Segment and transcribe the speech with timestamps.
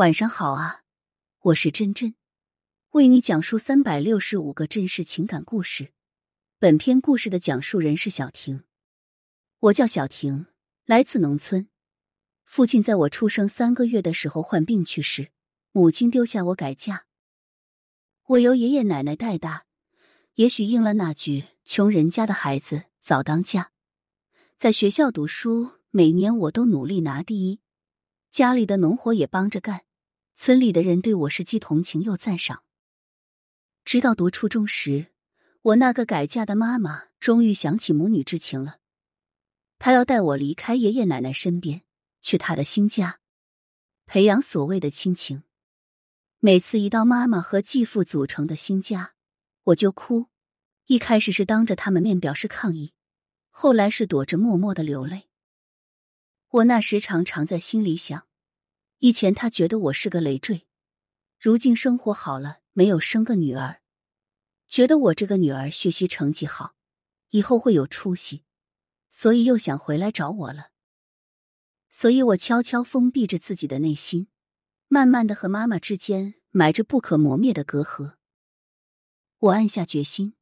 [0.00, 0.80] 晚上好啊，
[1.40, 2.14] 我是真真，
[2.92, 5.92] 为你讲述三百六十五个真实情感故事。
[6.58, 8.64] 本篇故事的讲述人是小婷，
[9.58, 10.46] 我叫小婷，
[10.86, 11.68] 来自农村。
[12.46, 15.32] 父亲在我出生三个月的时候患病去世，
[15.72, 17.04] 母亲丢下我改嫁，
[18.24, 19.66] 我由爷爷奶奶带大。
[20.36, 23.72] 也许应了那句“穷人家的孩子早当家”。
[24.56, 27.60] 在学校读书，每年我都努力拿第一，
[28.30, 29.82] 家里的农活也帮着干。
[30.42, 32.62] 村里的人对我是既同情又赞赏。
[33.84, 35.12] 直到读初中时，
[35.60, 38.78] 我那个改嫁的妈妈终于想起母女之情了，
[39.78, 41.82] 她要带我离开爷爷奶奶身边，
[42.22, 43.20] 去她的新家，
[44.06, 45.42] 培养所谓的亲情。
[46.38, 49.12] 每次一到妈妈和继父组成的新家，
[49.64, 50.30] 我就哭。
[50.86, 52.94] 一开始是当着他们面表示抗议，
[53.50, 55.28] 后来是躲着默默的流泪。
[56.48, 58.29] 我那时常常在心里想。
[59.00, 60.66] 以前他觉得我是个累赘，
[61.38, 63.80] 如今生活好了，没有生个女儿，
[64.68, 66.74] 觉得我这个女儿学习成绩好，
[67.30, 68.44] 以后会有出息，
[69.08, 70.72] 所以又想回来找我了。
[71.88, 74.28] 所以我悄悄封闭着自己的内心，
[74.88, 78.16] 慢慢的和妈妈之间埋着不可磨灭的隔阂。
[79.38, 80.34] 我暗下决心，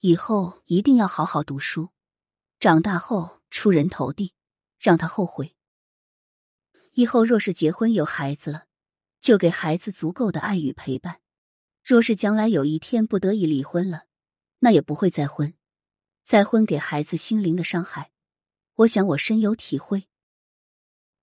[0.00, 1.90] 以后一定要好好读书，
[2.58, 4.34] 长大后出人头地，
[4.80, 5.53] 让他后悔。
[6.94, 8.66] 以后若是结婚有孩子了，
[9.20, 11.16] 就给孩子足够的爱与陪伴；
[11.82, 14.06] 若是将来有一天不得已离婚了，
[14.60, 15.54] 那也不会再婚。
[16.22, 18.12] 再婚给孩子心灵的伤害，
[18.76, 20.08] 我想我深有体会。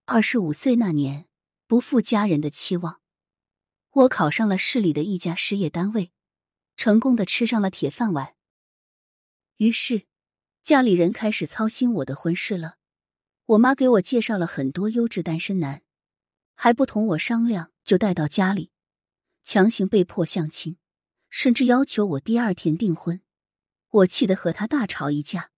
[0.05, 1.27] 二十五岁那年，
[1.67, 3.01] 不负家人的期望，
[3.91, 6.11] 我考上了市里的一家事业单位，
[6.75, 8.35] 成功的吃上了铁饭碗。
[9.55, 10.05] 于是，
[10.61, 12.80] 家里人开始操心我的婚事了。
[13.51, 15.81] 我妈给我介绍了很多优质单身男，
[16.55, 18.71] 还不同我商量就带到家里，
[19.43, 20.77] 强行被迫相亲，
[21.29, 23.21] 甚至要求我第二天订婚。
[23.89, 25.51] 我气得和他大吵一架。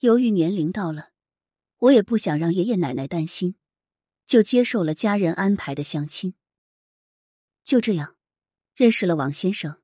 [0.00, 1.12] 由于年龄到了，
[1.78, 3.56] 我也不想让爷爷奶奶担心，
[4.26, 6.34] 就接受了家人安排的相亲。
[7.62, 8.16] 就这样，
[8.74, 9.80] 认识了王先生，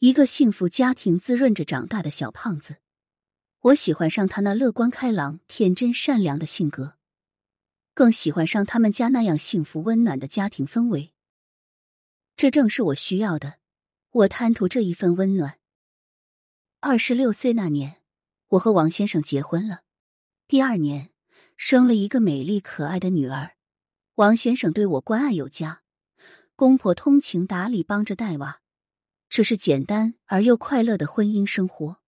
[0.00, 2.78] 一个幸福家庭滋润着长大的小胖子。
[3.66, 6.94] 我喜欢上他那乐观开朗、天真善良的性格，
[7.94, 11.12] 更喜欢上他们家那样幸福温暖的家庭氛围。
[12.36, 13.58] 这正是我需要的，
[14.12, 15.58] 我贪图这一份温暖。
[16.78, 17.96] 二十六岁那年，
[18.50, 19.80] 我和王先生结婚了。
[20.46, 21.10] 第二年，
[21.56, 23.56] 生了一个美丽可爱的女儿。
[24.14, 25.82] 王先生对我关爱有加，
[26.54, 28.60] 公婆通情达理，帮着带娃。
[29.28, 32.00] 这是简单而又快乐的婚姻生活。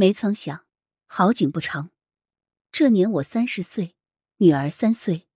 [0.00, 0.64] 没曾想，
[1.04, 1.90] 好景不长。
[2.72, 3.96] 这年我三十岁，
[4.38, 5.28] 女儿三岁，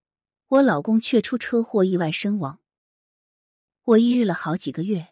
[0.47, 2.61] 我老公却出车祸意外身亡。
[3.83, 5.09] 我抑郁了好几个月，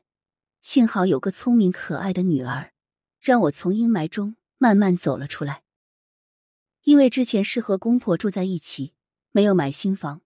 [0.62, 2.72] 幸好有个聪明可爱的女儿，
[3.20, 5.64] 让我从阴霾中慢慢走了出来。
[6.84, 8.94] 因为之前是和公婆住在一起，
[9.32, 10.22] 没有买新房，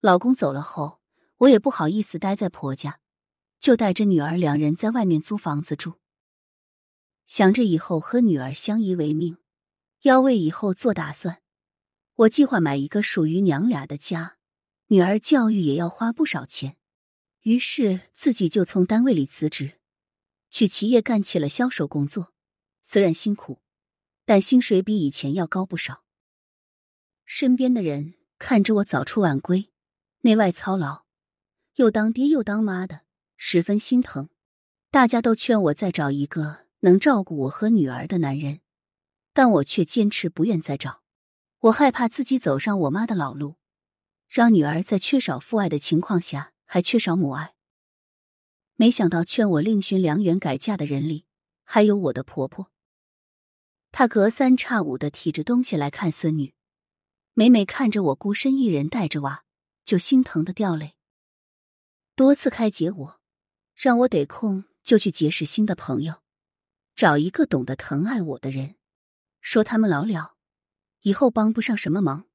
[0.00, 1.00] 老公走了后，
[1.36, 2.98] 我也不好意思待在婆家，
[3.60, 6.00] 就带着女儿两人在外面租房子住。
[7.26, 9.36] 想着以后和女儿相依为命，
[10.02, 11.42] 要为以后做打算。
[12.14, 14.38] 我计划买一个属于娘俩的家，
[14.86, 16.76] 女儿教育也要花不少钱。
[17.42, 19.80] 于是自己就从单位里辞职，
[20.50, 22.32] 去企业干起了销售工作。
[22.82, 23.60] 虽然辛苦，
[24.24, 26.04] 但薪水比以前要高不少。
[27.24, 29.68] 身边的人看着我早出晚归，
[30.20, 31.04] 内外操劳，
[31.74, 33.02] 又当爹又当妈的，
[33.36, 34.28] 十分心疼。
[34.90, 36.65] 大家都劝我再找一个。
[36.80, 38.60] 能照顾我和女儿的男人，
[39.32, 41.02] 但我却坚持不愿再找。
[41.60, 43.56] 我害怕自己走上我妈的老路，
[44.28, 47.54] 让女儿在缺少父爱的情况下还缺少母爱。
[48.76, 51.24] 没想到劝我另寻良缘改嫁的人里，
[51.64, 52.70] 还有我的婆婆。
[53.90, 56.54] 她隔三差五的提着东西来看孙女，
[57.32, 59.44] 每每看着我孤身一人带着娃，
[59.84, 60.94] 就心疼的掉泪。
[62.14, 63.20] 多次开解我，
[63.74, 66.22] 让我得空就去结识新的朋友。
[66.96, 68.76] 找一个懂得疼爱我的人，
[69.42, 70.34] 说他们老了，
[71.02, 72.26] 以后帮不上什么忙，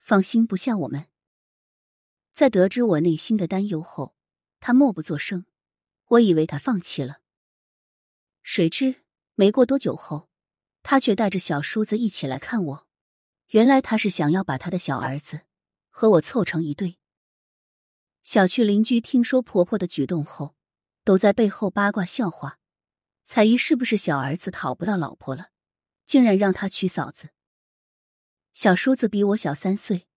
[0.00, 1.06] 放心不下我们。
[2.32, 4.16] 在得知我内心的担忧后，
[4.58, 5.46] 他默不作声。
[6.06, 7.20] 我以为他放弃了，
[8.42, 9.04] 谁知
[9.34, 10.28] 没过多久后，
[10.82, 12.88] 他却带着小叔子一起来看我。
[13.48, 15.42] 原来他是想要把他的小儿子
[15.90, 16.98] 和我凑成一对。
[18.24, 20.56] 小区邻居听说婆婆的举动后，
[21.04, 22.58] 都在背后八卦笑话。
[23.30, 25.50] 彩衣是不是小儿子讨不到老婆了，
[26.06, 27.28] 竟然让他娶嫂子？
[28.54, 30.08] 小叔子比我小三岁，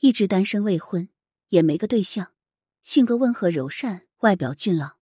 [0.00, 1.08] 一直单身未婚，
[1.48, 2.34] 也没个对象，
[2.82, 4.98] 性格温和柔善，外表俊朗。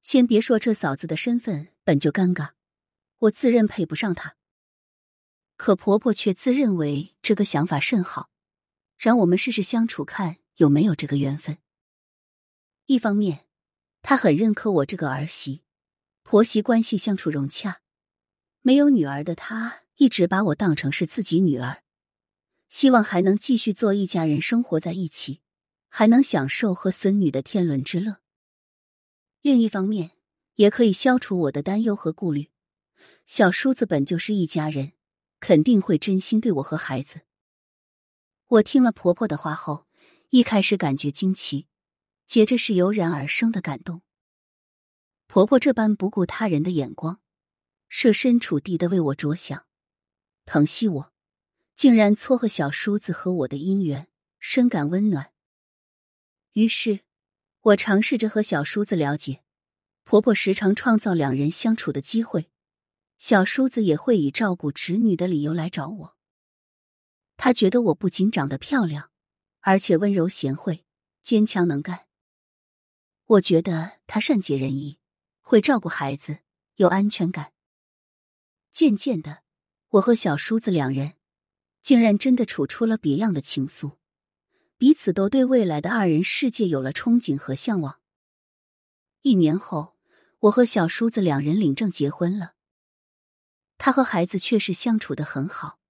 [0.00, 2.50] 先别说这嫂子的身份本就尴尬，
[3.18, 4.36] 我自认配不上她。
[5.56, 8.30] 可婆婆却自认为这个想法甚好，
[8.96, 11.58] 让我们试试相处，看有没有这个缘分。
[12.86, 13.48] 一方面，
[14.02, 15.64] 她很认可我这个儿媳，
[16.32, 17.82] 婆媳关系相处融洽。
[18.62, 21.82] 没有女儿的她，一直把我当成是自己女儿，
[22.70, 25.42] 希望还能继续做一家人生活在一起，
[25.90, 28.16] 还能享受和孙女的天伦之乐。
[29.42, 30.12] 另一方面，
[30.54, 32.48] 也可以消除我的担忧和顾虑。
[33.26, 34.92] 小叔子本就是一家人。
[35.38, 37.22] 肯定会真心对我和孩子。
[38.46, 39.86] 我听了婆婆的话后，
[40.30, 41.66] 一开始感觉惊奇，
[42.26, 44.00] 接着是油然而生的感动。
[45.32, 47.22] 婆婆这般不顾他人的眼光，
[47.88, 49.64] 设身处地的为我着想，
[50.44, 51.12] 疼惜我，
[51.74, 54.08] 竟然撮合小叔子和我的姻缘，
[54.38, 55.32] 深感温暖。
[56.52, 57.00] 于是，
[57.62, 59.42] 我尝试着和小叔子了解，
[60.04, 62.50] 婆婆时常创造两人相处的机会。
[63.16, 66.16] 小叔子也会以照顾侄女的理由来找我。
[67.38, 69.10] 他觉得我不仅长得漂亮，
[69.60, 70.84] 而且温柔贤惠、
[71.22, 72.06] 坚强能干。
[73.24, 74.98] 我觉得他善解人意，
[75.52, 76.38] 会照顾孩子，
[76.76, 77.52] 有安全感。
[78.70, 79.42] 渐渐的，
[79.90, 81.12] 我和小叔子两人
[81.82, 83.96] 竟然真的处出了别样的情愫，
[84.78, 88.00] 彼此都对未来的二人世界有了憧憬和向往。
[89.20, 89.98] 一年后，
[90.38, 92.54] 我和小叔子两人领证结婚了。
[93.76, 95.80] 他和孩子确实相处的很好，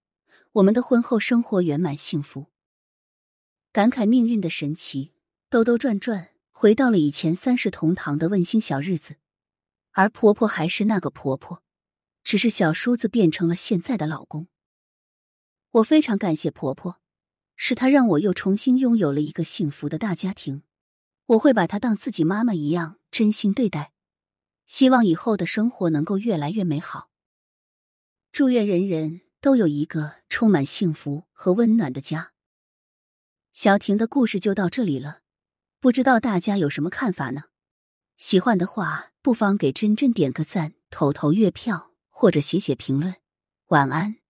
[0.54, 2.46] 我们的婚后生活圆满幸福。
[3.70, 5.12] 感慨命运的神奇，
[5.48, 9.18] 兜兜转转回到了以前三世同堂的温馨小日子，
[9.92, 11.62] 而婆婆还是那个婆婆，
[12.24, 14.48] 只是小叔子变成了现在的老公。
[15.70, 17.00] 我非常感谢婆婆，
[17.56, 20.62] 是她让我又重新拥有了一个幸福的大家庭，
[21.26, 23.92] 我会把她当自己妈妈一样真心对待，
[24.66, 27.10] 希望以后的生活能够越来越美好。
[28.30, 32.32] 祝愿人人都有一个充满幸福和温暖的家。
[33.52, 35.20] 小婷的故事就到这里了，
[35.78, 37.51] 不知道大家有什么看法呢？
[38.16, 43.16] 喜欢的话，不妨给真真点个赞、投投月票或者写写评论。
[43.68, 44.21] 晚安。